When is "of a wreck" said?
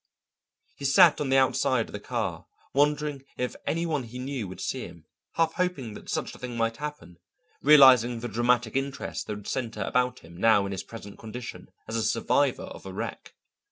12.63-13.35